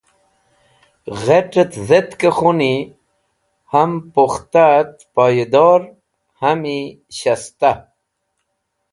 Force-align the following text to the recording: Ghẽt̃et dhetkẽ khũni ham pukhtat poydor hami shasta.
Ghẽt̃et 1.23 1.71
dhetkẽ 1.87 2.31
khũni 2.37 2.75
ham 3.71 3.91
pukhtat 4.13 4.91
poydor 5.13 5.81
hami 6.41 6.79
shasta. 7.17 7.71